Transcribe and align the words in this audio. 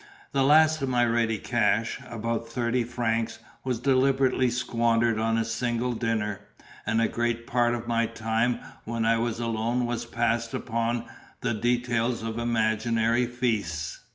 The 0.31 0.41
last 0.41 0.81
of 0.81 0.89
my 0.89 1.05
ready 1.05 1.37
cash, 1.37 1.99
about 2.09 2.49
thirty 2.49 2.83
francs, 2.83 3.37
was 3.63 3.77
deliberately 3.79 4.49
squandered 4.49 5.19
on 5.19 5.37
a 5.37 5.45
single 5.45 5.93
dinner; 5.93 6.39
and 6.87 6.99
a 6.99 7.07
great 7.07 7.45
part 7.45 7.75
of 7.75 7.87
my 7.87 8.07
time 8.07 8.57
when 8.83 9.05
I 9.05 9.19
was 9.19 9.39
alone 9.39 9.85
was 9.85 10.07
passed 10.07 10.55
upon 10.55 11.05
the 11.41 11.53
details 11.53 12.23
of 12.23 12.39
imaginary 12.39 13.27
feasts. 13.27 13.99